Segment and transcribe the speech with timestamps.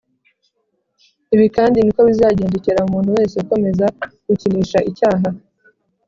[1.33, 3.85] ibi kandi niko bizagendekera umuntu wese ukomeza
[4.27, 5.27] gukinisha icyaha